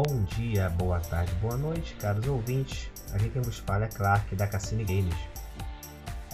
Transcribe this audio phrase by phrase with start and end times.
[0.00, 2.88] Bom dia, boa tarde, boa noite, caros ouvintes.
[3.12, 5.16] Aqui quem vos fala é Clark da Cassini Games.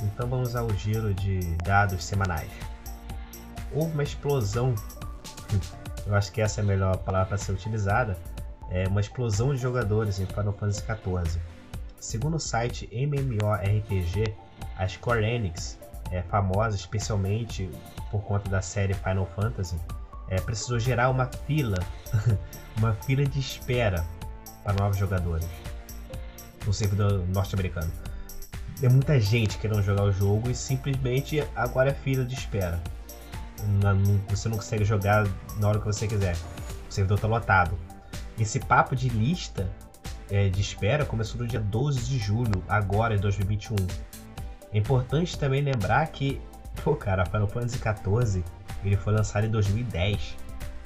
[0.03, 2.51] Então vamos ao giro de dados semanais.
[3.73, 4.75] Houve uma explosão,
[6.07, 8.19] eu acho que essa é a melhor palavra para ser utilizada,
[8.69, 11.41] é uma explosão de jogadores em Final Fantasy XIV.
[11.99, 14.37] Segundo o site MMORPG,
[14.77, 15.79] a Square Enix
[16.11, 17.71] é famosa especialmente
[18.11, 19.81] por conta da série Final Fantasy,
[20.35, 21.79] é, precisou gerar uma fila,
[22.77, 24.05] uma fila de espera
[24.63, 25.47] para novos jogadores
[26.67, 27.91] no servidor norte-americano.
[28.81, 32.83] Tem muita gente querendo jogar o jogo e simplesmente agora é fila de espera.
[34.29, 35.27] Você não consegue jogar
[35.59, 36.37] na hora que você quiser.
[36.89, 37.79] O servidor está lotado.
[38.39, 39.71] Esse papo de lista
[40.29, 43.77] é, de espera começou no dia 12 de julho, agora em 2021.
[44.73, 46.41] É importante também lembrar que,
[46.83, 48.45] pô, cara, Final Fantasy XIV
[48.89, 50.37] ele foi lançado em 2010.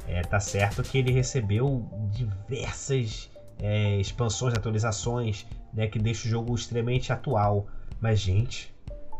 [0.06, 6.54] É, tá certo que ele recebeu diversas é, expansões, atualizações, né, que deixa o jogo
[6.54, 7.66] extremamente atual.
[8.00, 8.72] Mas, gente,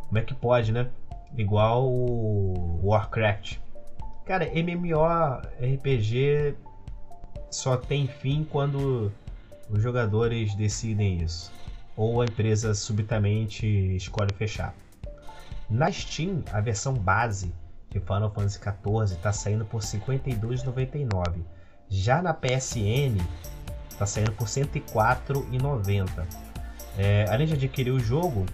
[0.07, 0.89] como é que pode, né?
[1.37, 3.59] Igual o Warcraft.
[4.25, 4.95] Cara, MMORPG
[7.51, 9.13] só tem fim quando
[9.69, 11.53] os jogadores decidem isso.
[11.97, 14.75] Ou a empresa subitamente escolhe fechar.
[15.69, 17.53] Na Steam, a versão base
[17.91, 21.43] de Final Fantasy XIV está saindo por R$ 52,99.
[21.89, 23.19] Já na PSN
[23.89, 26.27] está saindo por R$ 104,90.
[26.97, 28.45] É, além de adquirir o jogo,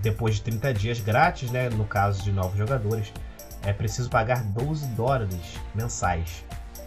[0.00, 3.12] depois de 30 dias grátis, né, no caso de novos jogadores,
[3.62, 6.44] é preciso pagar 12 dólares mensais.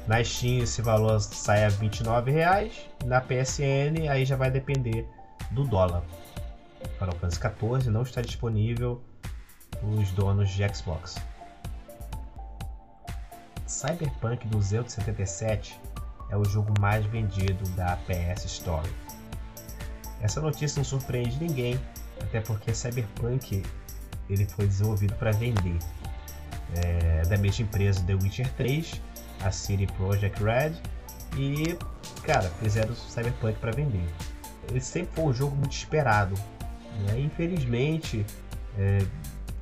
[0.08, 2.72] Na Steam esse valor sai a R$ 29,00,
[3.06, 5.08] na PSN aí já vai depender
[5.52, 6.04] do dólar.
[7.00, 9.02] Final Fantasy XIV não está disponível
[9.84, 11.16] os donos de Xbox.
[13.68, 15.80] Cyberpunk 277
[16.30, 18.88] é o jogo mais vendido da PS Store.
[20.22, 21.80] Essa notícia não surpreende ninguém,
[22.22, 23.64] até porque Cyberpunk
[24.30, 25.78] ele foi desenvolvido para vender.
[26.76, 29.02] É, da mesma empresa The Witcher 3,
[29.44, 30.74] a City Project Red,
[31.38, 31.78] e
[32.24, 34.06] cara, fizeram Cyberpunk para vender.
[34.70, 36.36] Ele sempre foi um jogo muito esperado.
[37.08, 37.20] Né?
[37.20, 38.26] Infelizmente,
[38.78, 39.06] é,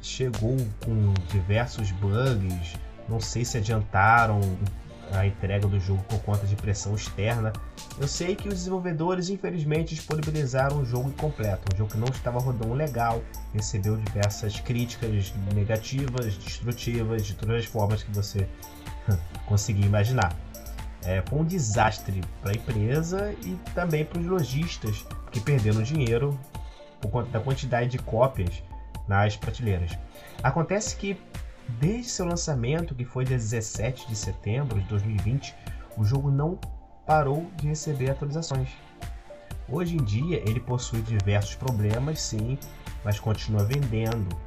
[0.02, 2.74] chegou com diversos bugs,
[3.08, 4.40] não sei se adiantaram
[5.12, 7.54] a entrega do jogo por conta de pressão externa.
[8.00, 12.40] Eu sei que os desenvolvedores infelizmente disponibilizaram um jogo incompleto, um jogo que não estava
[12.40, 13.22] rodando legal,
[13.54, 18.48] recebeu diversas críticas negativas, destrutivas, de todas as formas que você
[19.46, 20.36] conseguir imaginar.
[21.06, 26.40] É, foi um desastre para a empresa e também para os lojistas que perderam dinheiro
[27.02, 28.64] por conta da quantidade de cópias
[29.06, 29.92] nas prateleiras.
[30.42, 31.18] Acontece que
[31.68, 35.56] Desde seu lançamento, que foi dia 17 de setembro de 2020,
[35.98, 36.60] o jogo não
[37.06, 38.70] parou de receber atualizações.
[39.70, 42.58] Hoje em dia ele possui diversos problemas, sim,
[43.04, 44.38] mas continua vendendo.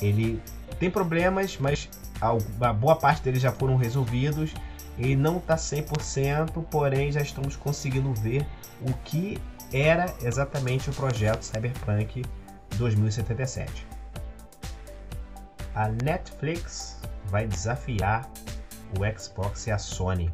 [0.00, 0.40] Ele
[0.78, 1.88] tem problemas, mas
[2.20, 4.52] a boa parte deles já foram resolvidos.
[4.98, 8.46] Ele não está 100%, porém já estamos conseguindo ver
[8.82, 9.38] o que
[9.72, 12.22] era exatamente o projeto Cyberpunk
[12.76, 13.91] 2077
[15.74, 18.30] a Netflix vai desafiar
[18.98, 20.30] o Xbox e a Sony.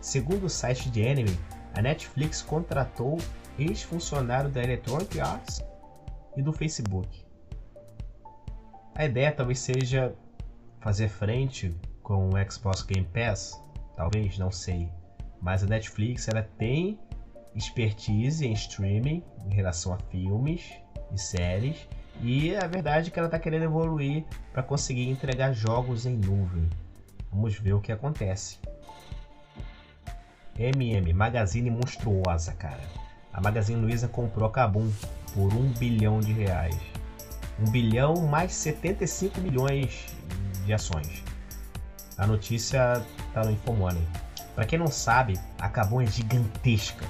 [0.00, 1.38] Segundo o site de Enemy,
[1.74, 3.18] a Netflix contratou
[3.58, 5.62] ex-funcionário da Electronic Arts
[6.36, 7.24] e do Facebook.
[8.94, 10.14] A ideia talvez seja
[10.80, 13.62] fazer frente com o Xbox Game Pass,
[13.96, 14.90] talvez, não sei.
[15.40, 16.98] Mas a Netflix ela tem
[17.54, 20.72] expertise em streaming em relação a filmes
[21.12, 21.88] e séries
[22.20, 26.68] e a verdade é que ela está querendo evoluir para conseguir entregar jogos em nuvem.
[27.30, 28.58] Vamos ver o que acontece.
[30.58, 32.82] MM, Magazine monstruosa, cara.
[33.32, 34.90] A Magazine Luiza comprou a Kabum
[35.32, 36.76] por um bilhão de reais.
[37.60, 40.06] Um bilhão mais 75 milhões
[40.64, 41.22] de ações.
[42.16, 44.02] A notícia está no Infomoney.
[44.56, 47.06] Para quem não sabe, a Kabum é gigantesca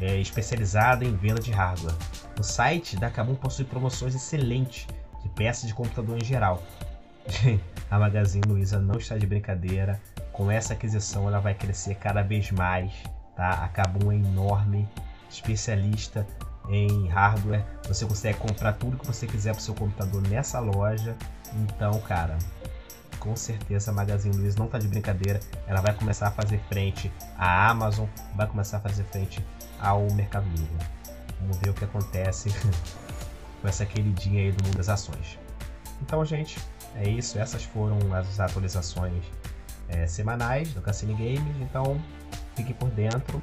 [0.00, 1.96] é, especializada em venda de hardware.
[2.38, 4.86] O site da Kabum possui promoções excelentes
[5.22, 6.62] de peças de computador em geral.
[7.90, 10.00] a Magazine Luiza não está de brincadeira.
[10.32, 12.92] Com essa aquisição, ela vai crescer cada vez mais.
[13.34, 13.64] Tá?
[13.64, 14.88] A Kabum é enorme,
[15.28, 16.24] especialista
[16.68, 17.64] em hardware.
[17.88, 21.16] Você consegue comprar tudo que você quiser para o seu computador nessa loja.
[21.54, 22.38] Então, cara,
[23.18, 25.40] com certeza a Magazine Luiza não está de brincadeira.
[25.66, 28.06] Ela vai começar a fazer frente à Amazon,
[28.36, 29.44] vai começar a fazer frente
[29.80, 30.98] ao Mercado Livre.
[31.40, 32.50] Vamos ver o que acontece
[33.60, 35.38] com essa queridinha aí do mundo das ações.
[36.02, 36.58] Então, gente,
[36.94, 37.38] é isso.
[37.38, 39.24] Essas foram as atualizações
[39.88, 41.56] é, semanais do Cassini Games.
[41.60, 42.00] Então,
[42.54, 43.42] fique por dentro.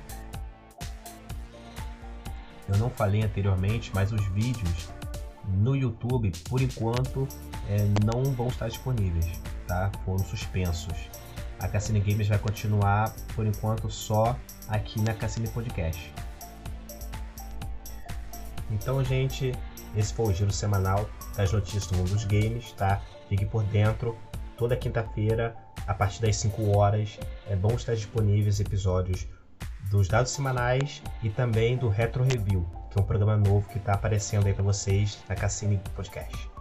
[2.67, 4.89] Eu não falei anteriormente, mas os vídeos
[5.47, 7.27] no YouTube, por enquanto,
[7.69, 9.91] é, não vão estar disponíveis, tá?
[10.03, 11.09] Foram suspensos.
[11.59, 14.35] A Cassine Games vai continuar, por enquanto, só
[14.67, 16.13] aqui na Cassine Podcast.
[18.75, 19.53] Então, gente,
[19.95, 23.01] esse foi o giro semanal das notícias do mundo dos games, tá?
[23.29, 24.15] Fique por dentro.
[24.57, 25.55] Toda quinta-feira,
[25.87, 27.17] a partir das 5 horas,
[27.47, 29.27] é bom estar disponíveis episódios
[29.89, 33.93] dos dados semanais e também do Retro Review, que é um programa novo que está
[33.93, 36.54] aparecendo aí para vocês na Cassine Podcast.